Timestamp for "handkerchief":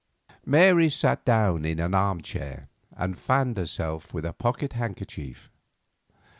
4.73-5.51